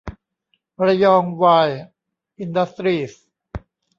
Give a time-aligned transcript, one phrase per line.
[0.85, 1.77] ระยองไวร์
[2.39, 3.23] อินดัสตรีส์